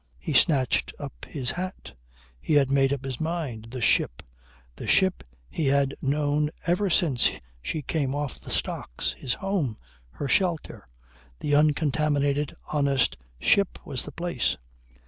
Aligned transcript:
He 0.17 0.33
snatched 0.33 0.93
up 0.97 1.25
his 1.27 1.51
hat. 1.51 1.93
He 2.39 2.55
had 2.55 2.71
made 2.71 2.91
up 2.91 3.05
his 3.05 3.21
mind. 3.21 3.67
The 3.69 3.81
ship 3.83 4.23
the 4.75 4.87
ship 4.87 5.23
he 5.47 5.67
had 5.67 5.93
known 6.01 6.49
ever 6.65 6.89
since 6.89 7.29
she 7.61 7.83
came 7.83 8.15
off 8.15 8.39
the 8.41 8.49
stocks, 8.49 9.13
his 9.19 9.35
home 9.35 9.77
her 10.09 10.27
shelter 10.27 10.87
the 11.39 11.53
uncontaminated, 11.53 12.51
honest 12.73 13.15
ship, 13.39 13.77
was 13.85 14.03
the 14.03 14.11
place. 14.11 14.57